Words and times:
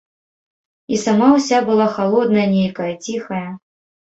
І 0.95 0.99
сама 1.01 1.27
ўся 1.35 1.59
была 1.69 1.87
халодная 1.99 2.47
нейкая, 2.57 2.91
ціхая. 3.11 3.47